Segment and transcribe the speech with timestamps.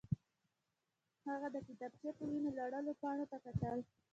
[1.27, 3.77] هغه د کتابچې په وینو لړلو پاڼو ته کتل